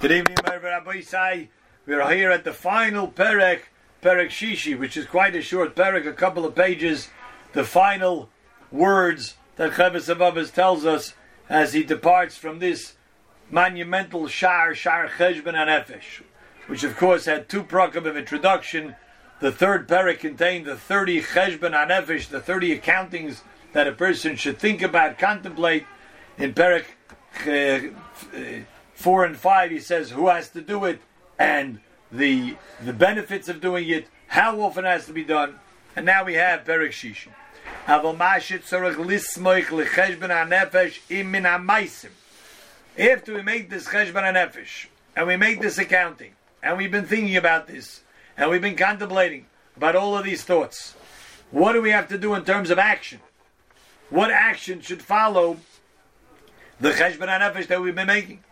[0.00, 1.50] Good evening, my Rabbi Sai.
[1.84, 3.64] We're here at the final Perek,
[4.02, 7.10] Perek Shishi, which is quite a short Perek, a couple of pages.
[7.52, 8.30] The final
[8.72, 11.12] words that Chavis Ababas tells us
[11.50, 12.94] as he departs from this
[13.50, 16.22] monumental Shar, Shar Cheshben and Efesh,
[16.66, 18.96] which of course had two prokim of introduction.
[19.40, 23.42] The third Perek contained the 30 Cheshben and Efesh, the 30 accountings
[23.74, 25.84] that a person should think about, contemplate.
[26.38, 26.84] In Perek
[27.46, 28.64] uh,
[29.00, 31.00] 4 and 5, he says who has to do it
[31.38, 31.80] and
[32.12, 35.58] the the benefits of doing it, how often it has to be done.
[35.96, 37.32] And now we have Perek Shishin.
[37.86, 38.08] After
[43.34, 44.86] we make this cheshbon nefesh,
[45.16, 46.32] and we make this accounting,
[46.62, 48.02] and we've been thinking about this,
[48.36, 49.46] and we've been contemplating
[49.76, 50.94] about all of these thoughts,
[51.50, 53.20] what do we have to do in terms of action?
[54.10, 55.56] What action should follow
[56.78, 58.44] the cheshbon nefesh that we've been making?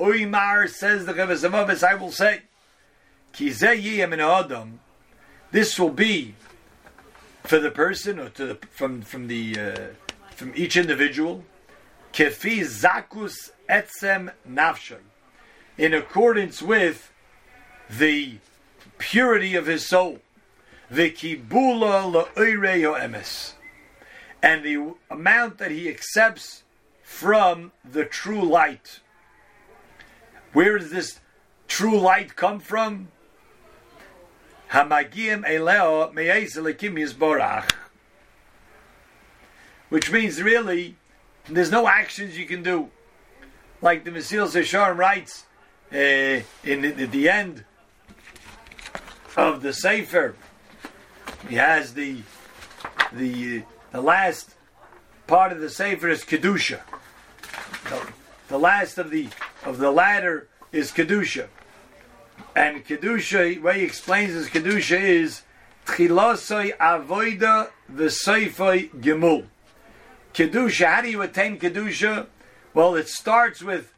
[0.00, 2.42] Oymar says the Chavasavavis, I will say,
[5.52, 6.34] this will be
[7.44, 9.86] for the person or to the, from from the uh,
[10.34, 11.44] from each individual.
[12.12, 14.98] Kefi zakus etzem nafshay
[15.78, 17.12] in accordance with
[17.88, 18.36] the
[18.98, 20.18] purity of his soul.
[20.90, 23.52] The kibula emes
[24.42, 26.64] and the amount that he accepts
[27.10, 29.00] from the true light
[30.52, 31.20] where does this
[31.68, 33.08] true light come from
[34.70, 37.72] Hamagim eleo meyezelikim yizborach.
[39.90, 40.96] Which means really,
[41.48, 42.90] there's no actions you can do.
[43.82, 45.46] Like the Mesillas Yesharim writes
[45.92, 47.64] uh, in, at the end
[49.36, 50.36] of the Sefer,
[51.48, 52.22] he has the
[53.12, 54.54] the the last
[55.26, 56.80] part of the Sefer is kedusha.
[58.48, 59.28] The, last of the
[59.64, 61.48] of the ladder is kedusha.
[62.54, 65.42] And Kedusha, way he explains his Kedusha is
[65.86, 69.46] Chilasoi Avoida V'Seifoi Gemul.
[70.34, 72.26] Kedusha, how do you attain Kedusha?
[72.74, 73.92] Well, it starts with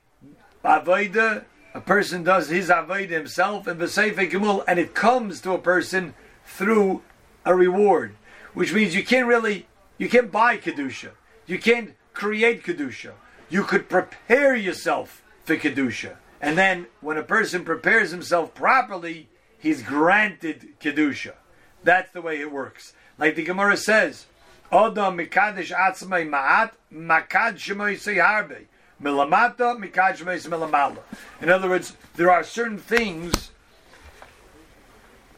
[0.64, 1.44] Avoida,
[1.74, 6.14] a person does his Avoida himself, and V'Seifoi Gemul, and it comes to a person
[6.44, 7.02] through
[7.44, 8.16] a reward.
[8.54, 9.66] Which means you can't really,
[9.96, 11.10] you can't buy Kedusha.
[11.46, 13.12] You can't create Kedusha.
[13.52, 16.16] You could prepare yourself for Kedusha.
[16.40, 21.34] And then when a person prepares himself properly, he's granted kedusha.
[21.84, 22.94] That's the way it works.
[23.18, 24.24] Like the Gemara says,
[24.72, 28.64] Adam mikadesh atzmai ma'at makad shemoy harbe.
[29.02, 31.00] Milamata mikad milamala.
[31.42, 33.50] In other words, there are certain things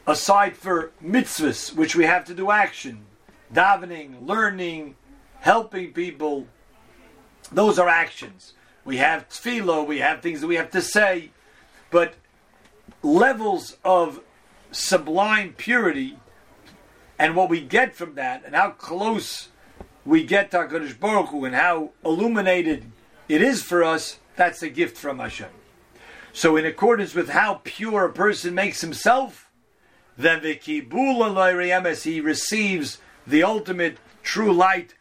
[0.07, 3.07] aside for mitzvahs, which we have to do action,
[3.53, 4.95] davening, learning,
[5.41, 6.47] helping people.
[7.51, 8.53] Those are actions.
[8.83, 11.31] We have tefillah, we have things that we have to say,
[11.89, 12.15] but
[13.01, 14.21] levels of
[14.71, 16.17] sublime purity
[17.17, 19.49] and what we get from that and how close
[20.05, 22.91] we get to HaKadosh Baruch Hu and how illuminated
[23.27, 25.49] it is for us, that's a gift from Hashem.
[26.33, 29.49] So in accordance with how pure a person makes himself,
[30.17, 34.93] then the kibula he receives the ultimate true light,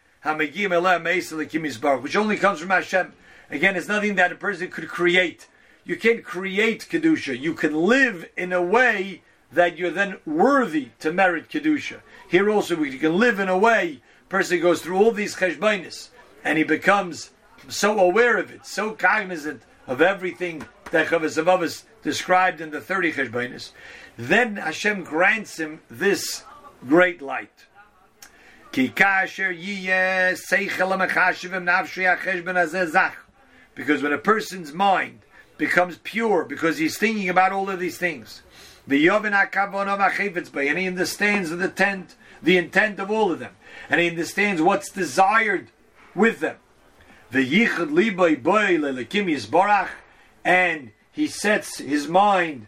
[2.02, 3.12] which only comes from Hashem.
[3.50, 5.46] Again, it's nothing that a person could create.
[5.84, 7.38] You can't create Kedusha.
[7.38, 12.00] You can live in a way that you're then worthy to merit Kedusha.
[12.28, 16.08] Here also, we can live in a way, person goes through all these cheshbainis,
[16.42, 17.30] and he becomes
[17.68, 23.72] so aware of it, so cognizant of everything that Chavazavavas described in the 30 cheshbainis,
[24.16, 26.44] then Hashem grants him this
[26.86, 27.66] great light.
[33.74, 35.20] Because when a person's mind
[35.58, 38.42] becomes pure, because he's thinking about all of these things,
[38.86, 39.08] and he
[40.86, 43.52] understands the intent, the intent of all of them,
[43.88, 45.68] and he understands what's desired
[46.14, 46.56] with them.
[47.32, 47.46] And
[51.12, 52.66] he sets his mind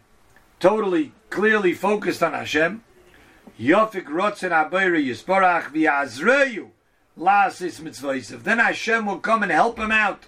[0.59, 2.83] totally clearly focused on Hashem.
[3.59, 4.19] Then
[8.59, 10.25] Hashem will come and help him out.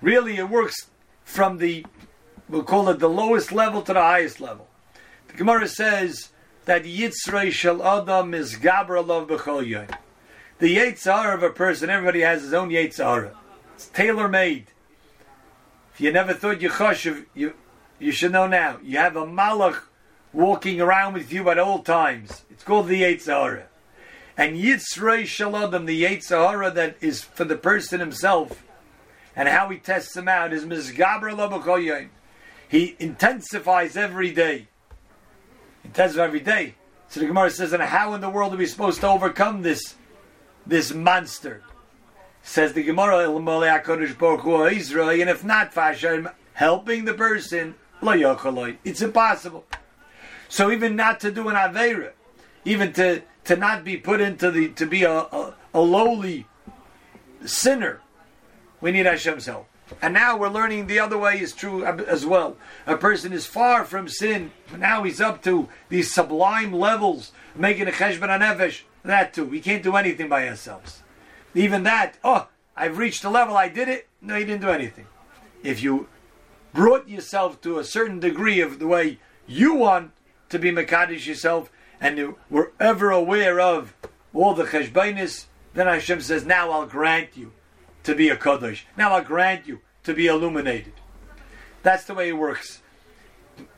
[0.00, 0.88] Really, it works
[1.24, 1.84] from the,
[2.48, 4.68] we'll call it the lowest level to the highest level.
[5.28, 6.30] The Gemara says
[6.66, 9.96] that Yitzray Shel Adam is Gabralov B'chol
[10.58, 13.34] The Yetzirah of a person, everybody has his own Yetzirah.
[13.74, 14.66] It's tailor made.
[15.92, 17.54] If you never thought you choshev, you
[17.98, 18.78] you should know now.
[18.82, 19.82] You have a malach
[20.32, 22.42] walking around with you at all times.
[22.50, 23.64] It's called the Yetzirah.
[24.36, 28.62] And Yitzray Shel Adam, the Yetzirah that is for the person himself,
[29.34, 32.08] and how he tests them out is Mizgabra Labakoyim.
[32.68, 34.68] He intensifies every day.
[35.84, 36.74] Intensifies every day.
[37.08, 39.94] So the Gemara says, and how in the world are we supposed to overcome this,
[40.66, 41.62] this monster?
[42.42, 43.46] Says the Gemara, and
[45.30, 49.64] if not, Fashem, helping the person, it's impossible.
[50.48, 52.12] So even not to do an Aveira,
[52.64, 56.46] even to, to not be put into the, to be a, a, a lowly
[57.44, 58.00] sinner,
[58.80, 59.68] we need Hashem's help.
[60.02, 62.56] And now we're learning the other way is true as well.
[62.86, 64.50] A person is far from sin.
[64.70, 68.82] But now he's up to these sublime levels, making a cheshbon nefesh.
[69.04, 69.44] That too.
[69.44, 71.02] We can't do anything by ourselves.
[71.54, 74.08] Even that, oh, I've reached a level, I did it.
[74.20, 75.06] No, you didn't do anything.
[75.62, 76.08] If you
[76.74, 80.10] brought yourself to a certain degree of the way you want
[80.48, 81.70] to be Makadish yourself,
[82.00, 83.94] and you were ever aware of
[84.32, 87.52] all the cheshbonis, then Hashem says, now I'll grant you
[88.04, 88.86] to be a Kaddish.
[88.96, 90.94] Now I'll grant you to be illuminated.
[91.82, 92.82] That's the way it works.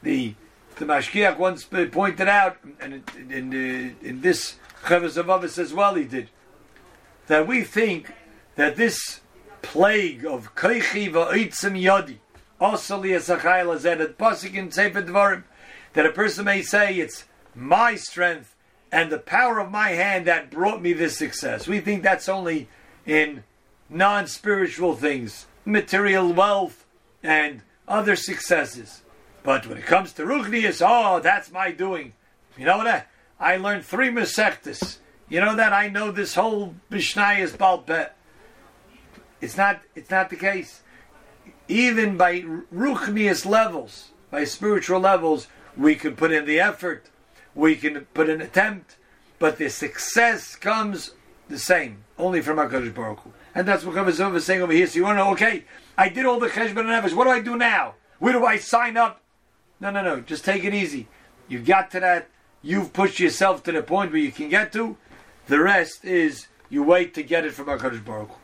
[0.03, 0.35] The
[0.77, 4.57] the Mashgiach once pointed out, and in, in, in this
[4.87, 6.31] Chavez of as well, he did,
[7.27, 8.13] that we think
[8.55, 9.21] that this
[9.61, 12.19] plague of Keichi Va'itzim Yadi,
[12.61, 15.43] Osali Esachayel Azed, Pasik in Sefer Dvarim,
[15.99, 17.25] that a person may say it's
[17.57, 18.55] my strength
[18.93, 21.67] and the power of my hand that brought me this success.
[21.67, 22.69] We think that's only
[23.05, 23.43] in
[23.91, 26.87] non spiritual things, material wealth,
[27.21, 29.03] and other successes.
[29.43, 32.13] But when it comes to Ruchnius, oh, that's my doing.
[32.57, 33.09] You know what?
[33.41, 34.99] I learned three Masechtas.
[35.29, 38.11] You know that I know this whole Mishnah is Balpet.
[39.41, 39.81] It's not.
[39.97, 40.81] It's not the case.
[41.67, 42.43] Even by
[42.73, 47.07] Ruchnius levels, by spiritual levels, we can put in the effort.
[47.55, 48.97] We can put an attempt,
[49.39, 51.13] but the success comes
[51.49, 53.33] the same, only from Hakadosh Baruch Hu.
[53.55, 54.87] And that's what Chavis is saying over here.
[54.87, 55.65] So you want to know, okay,
[55.97, 57.15] I did all the cheshbon and nefesh.
[57.15, 57.95] What do I do now?
[58.19, 59.23] Where do I sign up?
[59.81, 60.21] No, no, no.
[60.21, 61.09] Just take it easy.
[61.49, 62.29] You got to that.
[62.61, 64.97] You've pushed yourself to the point where you can get to.
[65.47, 68.35] The rest is you wait to get it from HaKadosh Baruch Hu.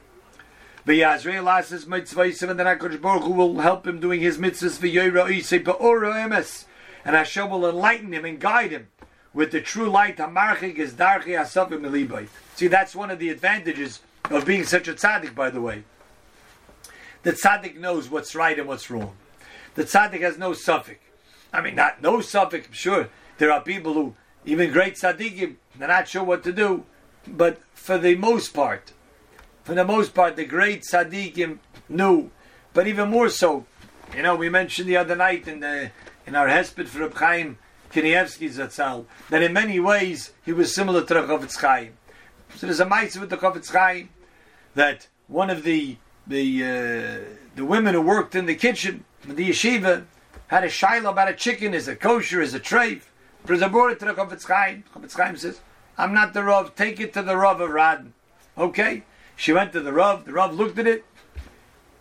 [0.86, 4.78] The Yazrael asks mitzvah and then HaKadosh Baruch Hu will help him doing his mitzvahs
[4.78, 6.66] for Yoira Isei Ba'ora Emes.
[7.04, 8.88] And Hashem will enlighten him and guide him
[9.32, 10.16] with the true light.
[12.56, 15.84] See, that's one of the advantages of being such a tzaddik, by the way.
[17.24, 19.16] The tzaddik knows what's right and what's wrong.
[19.74, 21.00] The tzaddik has no suffix.
[21.52, 22.68] I mean, not no suffix.
[22.72, 23.08] Sure,
[23.38, 24.14] there are people who,
[24.44, 26.84] even great tzaddikim, they're not sure what to do.
[27.26, 28.92] But for the most part,
[29.62, 31.58] for the most part, the great tzaddikim
[31.88, 32.30] knew.
[32.72, 33.66] But even more so,
[34.14, 35.90] you know, we mentioned the other night in the
[36.26, 37.58] in our hesped for Reb Chaim
[37.92, 41.92] Kanievsky Zatzal that in many ways he was similar to the Chofetz Chaim.
[42.56, 44.08] So there's a mitzvah with the Chofetz Chaim
[44.74, 50.04] that one of the the uh, the women who worked in the kitchen the yeshiva
[50.48, 53.02] had a shaila about a chicken is a kosher is a treif.
[53.46, 54.84] But they brought it to the Chofetz Chaim.
[54.94, 55.60] Chofetz Chaim says,
[55.98, 56.74] "I'm not the Rav.
[56.74, 58.12] Take it to the Rav of Radin."
[58.56, 59.04] Okay.
[59.36, 60.24] She went to the Rav.
[60.24, 61.04] The Rav looked at it.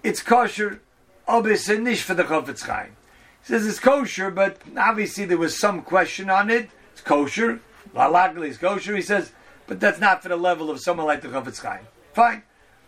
[0.04, 0.82] It's kosher.
[1.28, 2.96] Obis and nish for the Chofetz Chaim.
[3.44, 6.70] Says it's kosher, but obviously there was some question on it.
[6.94, 7.60] It's kosher.
[7.94, 8.96] Lalagli is kosher.
[8.96, 9.34] He says,
[9.68, 11.86] but that's not for the level of someone like the Chofetz Chaim.
[12.14, 12.44] Fine.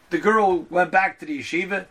[0.10, 1.86] The girl went back to the yeshiva,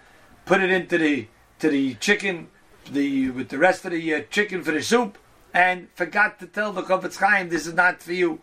[0.46, 1.26] put it into the
[1.58, 2.48] to the chicken,
[2.90, 5.18] the with the rest of the uh, chicken for the soup,
[5.52, 8.40] and forgot to tell the Chofetz Chaim this is not for you.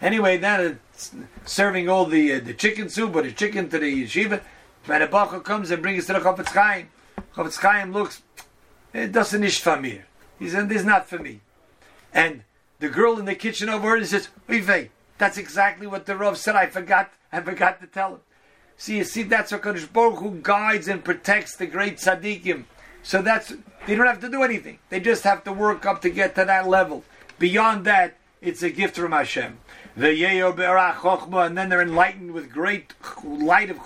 [0.00, 4.04] Anyway, then it's serving all the uh, the chicken soup or the chicken to the
[4.04, 4.40] yeshiva.
[4.86, 6.88] When a bacher comes and brings it to the Chofetz Chaim,
[7.34, 8.22] Chofetz Chaim looks,
[8.92, 10.02] doesn't ish for me.
[10.38, 11.40] He said, "This is not for me."
[12.12, 12.42] And
[12.78, 16.56] the girl in the kitchen overheard and says, "Uve, that's exactly what the Rav said.
[16.56, 17.12] I forgot.
[17.32, 18.20] I forgot to tell him."
[18.76, 22.64] See, you see, that's what Kadosh Baruch Hu guides and protects the great tzaddikim.
[23.02, 23.52] So that's
[23.86, 24.78] they don't have to do anything.
[24.88, 27.04] They just have to work up to get to that level.
[27.38, 29.58] Beyond that, it's a gift from Hashem.
[29.96, 32.94] And then they're enlightened with great
[33.24, 33.78] light of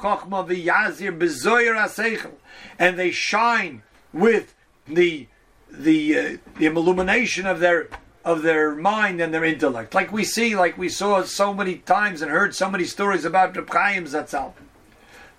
[1.76, 2.32] Aseichel,
[2.78, 3.82] and they shine
[4.12, 4.54] with
[4.86, 5.28] the
[5.70, 7.88] the uh, the illumination of their
[8.24, 9.94] of their mind and their intellect.
[9.94, 13.54] Like we see, like we saw so many times and heard so many stories about
[13.56, 14.54] Reb Chaim Zatzal.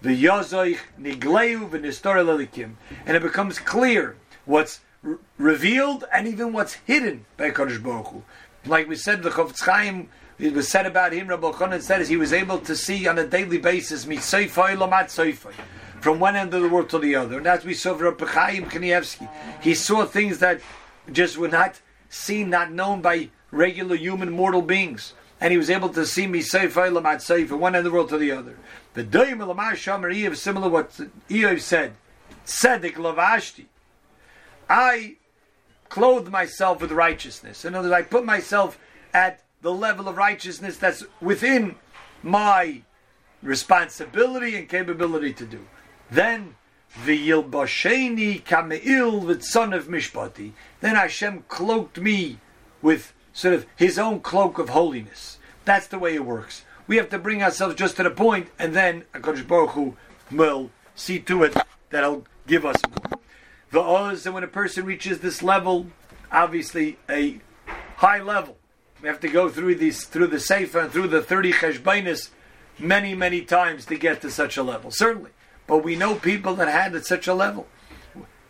[0.01, 2.73] The Yozoich Nigleu V'Nistorelelikim.
[3.05, 8.23] And it becomes clear what's r- revealed and even what's hidden by Kodesh Baruch Hu.
[8.67, 12.09] Like we said, the Chofetz Chaim, it was said about him, Rabbi Chonan said, is
[12.09, 14.05] he was able to see on a daily basis,
[16.05, 17.39] from one end of the world to the other.
[17.39, 19.27] And as we saw from Chaim Kanievsky,
[19.59, 20.61] he saw things that
[21.11, 25.15] just were not seen, not known by regular human mortal beings.
[25.41, 28.19] And he was able to see me say, from one end of the world to
[28.19, 28.55] the other.
[28.93, 30.91] The Doim Elamar Shamer Eev, similar to what
[31.27, 31.93] Eev said
[32.45, 33.65] tzedek lavashti.
[34.69, 35.15] I
[35.89, 37.65] clothed myself with righteousness.
[37.65, 38.77] In other words, I put myself
[39.11, 41.77] at the level of righteousness that's within
[42.21, 42.83] my
[43.41, 45.65] responsibility and capability to do.
[46.09, 46.55] Then
[47.03, 50.51] the V'yilbasheni kameil with son of mishpati.
[50.79, 52.39] Then Hashem cloaked me
[52.81, 55.39] with sort of His own cloak of holiness.
[55.65, 56.63] That's the way it works.
[56.87, 59.97] We have to bring ourselves just to the point, and then Hakadosh Baruch Hu
[60.31, 61.53] will see to it
[61.89, 62.77] that He'll give us.
[63.71, 65.87] The oz, and when a person reaches this level,
[66.31, 67.39] obviously a
[67.97, 68.57] high level,
[69.01, 72.29] we have to go through these through the sefer and through the thirty cheshbainis
[72.79, 74.91] many many times to get to such a level.
[74.91, 75.31] Certainly.
[75.67, 77.67] But we know people that had at such a level.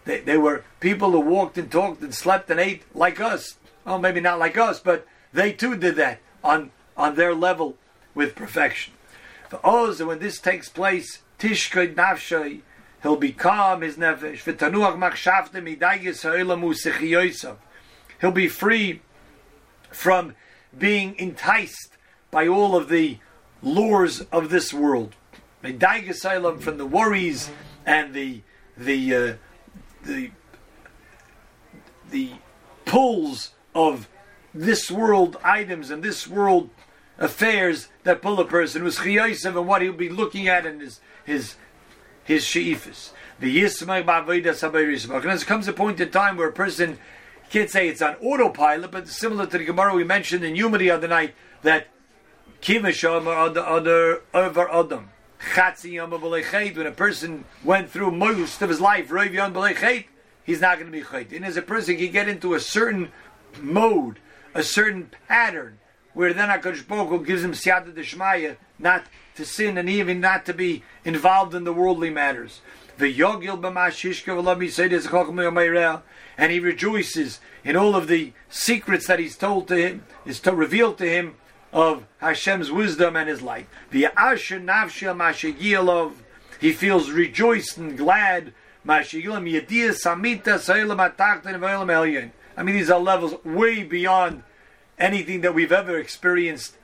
[0.06, 3.58] They, they were people who walked and talked and slept and ate like us.
[3.86, 7.78] Well, maybe not like us, but they too did that on, on their level
[8.14, 8.94] with perfection.
[9.50, 12.62] For Oz, when this takes place, Tishkoid Nafshay,
[13.04, 14.44] he'll be calm, his nefesh.
[18.22, 19.02] He'll be free
[19.92, 20.36] from
[20.78, 21.98] being enticed
[22.32, 23.20] by all of the
[23.62, 25.16] lures of this world
[26.60, 27.50] from the worries
[27.86, 28.42] and the
[28.78, 29.34] the uh,
[30.04, 30.32] the
[32.10, 32.32] the
[32.86, 34.08] pulls of
[34.54, 36.70] this world items and this world
[37.18, 41.00] affairs that pull a person was chiyasev and what he'll be looking at in his
[41.24, 41.56] his
[42.24, 43.12] his sheifas.
[43.40, 46.98] The And there comes a point in time where a person
[47.50, 50.90] can't say it's on autopilot, but similar to the Gemara we mentioned in Yuma the
[50.90, 51.88] other night that
[52.62, 55.10] kivasham are the other over Adam
[55.54, 59.12] when a person went through most of his life,
[60.46, 61.36] he's not going to be chayt.
[61.36, 63.12] And as a person can get into a certain
[63.62, 64.20] mode,
[64.54, 65.80] a certain pattern,
[66.14, 70.54] where then HaKadosh Baruch gives him siyata deshmaya, not to sin and even not to
[70.54, 72.62] be involved in the worldly matters.
[72.98, 73.12] And
[76.52, 80.94] he rejoices in all of the secrets that he's told to him, is to reveal
[80.94, 81.36] to him
[81.76, 83.68] of Hashem's wisdom and His light.
[86.62, 88.54] He feels rejoiced and glad.
[88.88, 89.04] I
[92.64, 94.44] mean, these are levels way beyond
[94.98, 96.78] anything that we've ever experienced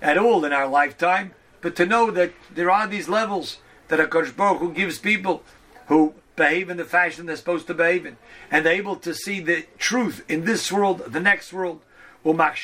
[0.00, 1.32] at all in our lifetime.
[1.60, 5.42] But to know that there are these levels that HaKadosh Baruch Hu gives people
[5.88, 8.16] who behave in the fashion they're supposed to behave in,
[8.52, 11.80] and they're able to see the truth in this world, the next world.
[12.24, 12.60] Means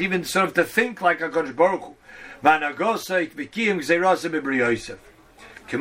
[0.00, 1.96] even sort of to think like a Kodesh Baruch Hu.
[4.54, 4.98] Yosef.
[5.72, 5.78] Uh,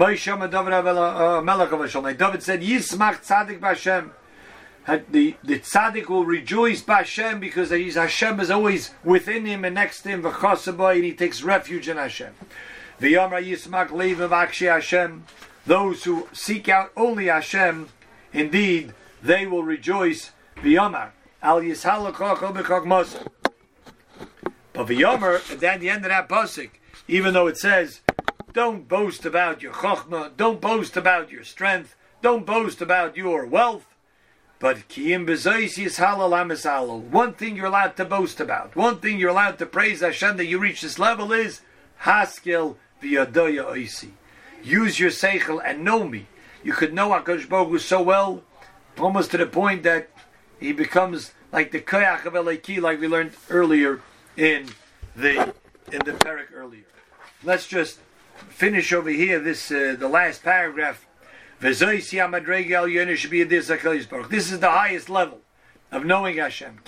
[2.13, 4.11] David said, Yismach tzadik b'Hashem.
[5.09, 10.01] The, the tzaddik will rejoice b'Hashem because he's, Hashem is always within him and next
[10.03, 12.33] to him, and he takes refuge in Hashem.
[12.99, 15.25] V'yomra yismach leiv Hashem.
[15.65, 17.89] Those who seek out only Hashem,
[18.33, 20.31] indeed, they will rejoice.
[20.57, 21.11] V'yomar.
[21.43, 23.27] Al Yishalakach Obekach
[24.73, 26.69] But V'yomer, at the end of that pasuk,
[27.07, 28.01] even though it says,
[28.53, 33.87] don't boast about your chokhmah, don't boast about your strength, don't boast about your wealth,
[34.59, 35.25] but kiyim
[37.11, 40.45] One thing you're allowed to boast about, one thing you're allowed to praise Hashem that
[40.45, 41.61] you reach this level is
[42.03, 44.11] haskel v'yadoya oisi.
[44.61, 46.27] Use your seichel and know me.
[46.63, 48.43] You could know Baruch Hu so well,
[48.99, 50.10] almost to the point that
[50.61, 53.99] he becomes like the koyach of Eleki, like we learned earlier
[54.37, 54.69] in
[55.15, 55.53] the
[55.91, 56.85] in the parak earlier.
[57.43, 57.99] Let's just
[58.47, 61.05] finish over here this uh, the last paragraph.
[61.59, 61.89] This is
[64.59, 65.41] the highest level
[65.91, 66.79] of knowing Hashem.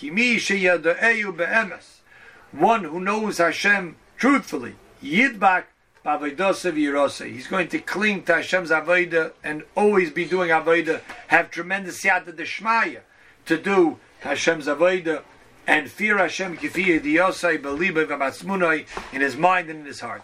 [2.51, 4.75] One who knows Hashem truthfully.
[5.03, 5.63] Yidbak
[6.05, 10.99] He's going to cling to Hashem's avodah and always be doing avodah.
[11.27, 13.01] Have tremendous yad deshmaya
[13.45, 15.23] to do Hashem's avodah
[15.65, 20.23] and fear Hashem kifi yosai believe v'matzmunoi in his mind and in his heart.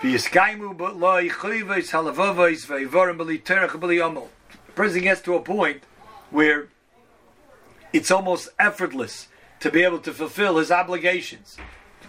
[0.00, 0.76] V'yiskaimu.
[4.66, 5.82] The person gets to a point
[6.30, 6.68] where
[7.92, 9.28] it's almost effortless
[9.60, 11.56] to be able to fulfill his obligations.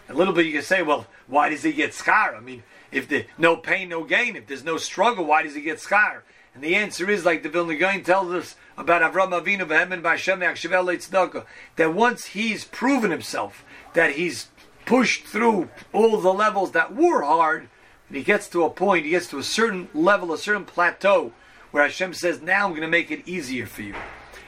[0.09, 2.35] A little bit you can say, well, why does he get scar?
[2.35, 5.61] I mean, if there's no pain, no gain, if there's no struggle, why does he
[5.61, 6.23] get scar?
[6.57, 10.39] And the answer is, like the Vilna Gaon tells us about Avram Avinu v'Hemen b'Hashem
[10.39, 11.45] Tzedakah,
[11.75, 14.47] that once he's proven himself, that he's
[14.87, 17.69] pushed through all the levels that were hard,
[18.07, 21.31] and he gets to a point, he gets to a certain level, a certain plateau,
[21.69, 23.93] where Hashem says, now I'm going to make it easier for you.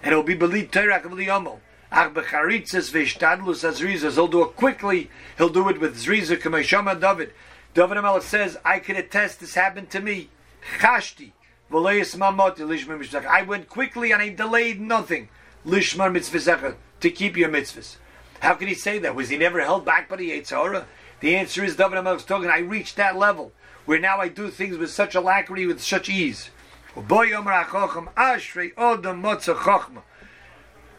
[0.01, 1.60] And it'll be Belit Terak Yomo.
[1.92, 4.13] Ach becharitzes v'ishtadlus azrizas.
[4.13, 5.12] He'll do it quickly.
[5.38, 7.34] He'll do it with zriza k'meishama David.
[7.75, 10.30] David Amelech says, I can attest this happened to me.
[10.80, 11.34] Chashti.
[11.71, 15.29] I went quickly and I delayed nothing.
[15.65, 17.97] Lishmar mitzvah to keep your mitzvahs.
[18.39, 19.15] How can he say that?
[19.15, 20.85] Was he never held back by the Yitzhara?
[21.19, 22.49] The answer is David Amelch's talking.
[22.49, 23.51] I reached that level
[23.85, 26.49] where now I do things with such alacrity, with such ease.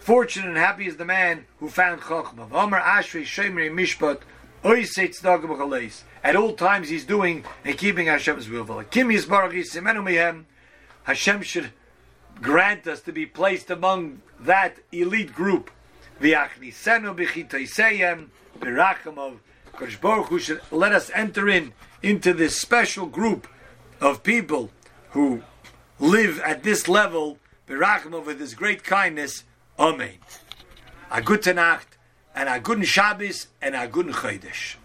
[0.00, 2.50] Fortunate and happy is the man who found Chokhmah.
[6.22, 8.84] At all times he's doing and keeping Hashem's will.
[11.04, 11.72] Hashem should
[12.40, 15.70] grant us to be placed among that elite group.
[16.20, 18.28] V'achnisenu b'chitoiseyem
[18.58, 19.40] b'racham of
[19.72, 23.46] Kodesh Baruch Hu should let us enter in into this special group
[24.00, 24.70] of people
[25.10, 25.42] who
[25.98, 29.44] live at this level, b'racham over this great kindness.
[29.78, 30.18] Amen.
[31.10, 31.96] A gute Nacht
[32.34, 34.76] and a guten Shabbos and a guten Chodesh.